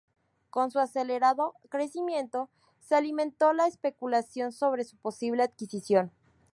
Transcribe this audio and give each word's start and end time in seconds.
Con 0.49 0.71
su 0.71 0.79
acelerado 0.79 1.53
crecimiento, 1.69 2.49
se 2.79 2.95
alimentó 2.95 3.53
la 3.53 3.67
especulación 3.67 4.51
sobre 4.51 4.83
su 4.83 4.97
posible 4.97 5.43
adquisición. 5.43 6.09